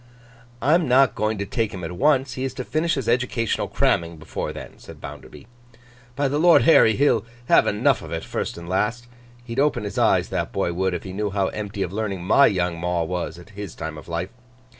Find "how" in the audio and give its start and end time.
11.29-11.49